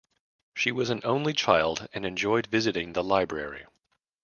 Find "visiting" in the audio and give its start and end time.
2.47-2.93